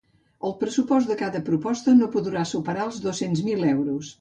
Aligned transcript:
El 0.47 0.53
pressupost 0.61 1.11
de 1.11 1.17
cada 1.19 1.41
proposta 1.51 1.95
no 1.99 2.09
podrà 2.17 2.45
superar 2.53 2.89
els 2.89 2.99
dos-cents 3.05 3.45
mil 3.51 3.71
euros. 3.79 4.09